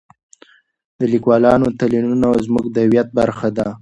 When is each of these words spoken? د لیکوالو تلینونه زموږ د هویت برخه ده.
د 0.99 1.01
لیکوالو 1.13 1.67
تلینونه 1.79 2.27
زموږ 2.45 2.65
د 2.71 2.77
هویت 2.85 3.07
برخه 3.19 3.47
ده. 3.57 3.65